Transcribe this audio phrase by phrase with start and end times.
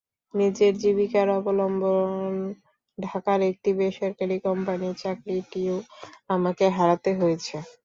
[0.33, 2.33] নিজের জীবিকার অবলম্বন
[2.97, 5.75] ঢাকার একটি বেসরকারি কোম্পানির চাকরিটিও
[6.29, 7.55] আমাকে হারাতে হয়েছে।